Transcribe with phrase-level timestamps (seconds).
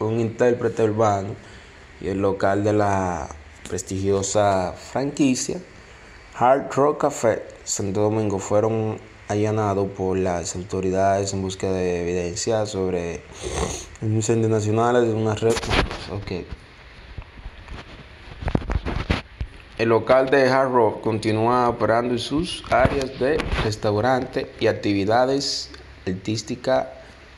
[0.00, 1.34] un intérprete urbano
[2.00, 3.28] y el local de la
[3.68, 5.58] prestigiosa franquicia
[6.36, 13.22] Hard Rock Café Santo Domingo fueron allanados por las autoridades en busca de evidencia sobre
[14.02, 15.54] incendios nacionales de una red.
[16.22, 16.46] Okay.
[19.78, 25.70] El local de Hard Rock continúa operando en sus áreas de restaurante y actividades
[26.06, 26.86] artísticas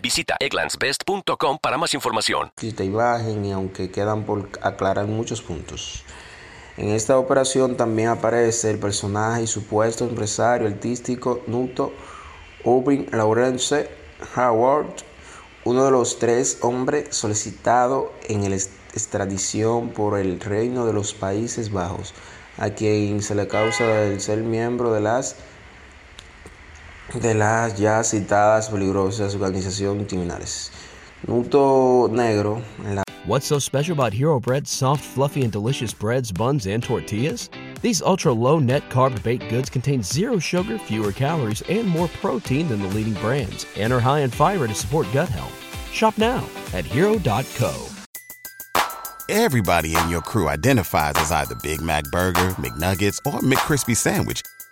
[0.00, 6.04] Visita egglandsbest.com para más información esta imagen y aunque quedan por aclarar muchos puntos.
[6.76, 11.92] En esta operación también aparece el personaje y supuesto empresario artístico Nuto
[12.64, 13.90] Ubin Lawrence
[14.36, 14.94] Howard,
[15.64, 21.72] uno de los tres hombres solicitados en la extradición por el Reino de los Países
[21.72, 22.14] Bajos,
[22.56, 25.36] a quien se le causa el ser miembro de las
[27.14, 30.70] de las ya citadas peligrosas organizaciones criminales.
[31.26, 32.62] Nuto negro.
[32.84, 33.02] La...
[33.26, 37.50] What's so special about Hero Bread's soft, fluffy, and delicious breads, buns, and tortillas?
[37.82, 42.68] These ultra low net carb baked goods contain zero sugar, fewer calories, and more protein
[42.68, 45.52] than the leading brands, and are high in fiber to support gut health.
[45.92, 47.88] Shop now at hero.co.
[49.28, 54.40] Everybody in your crew identifies as either Big Mac Burger, McNuggets, or McCrispy Sandwich,